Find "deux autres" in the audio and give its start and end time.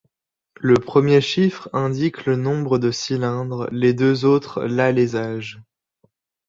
3.93-4.63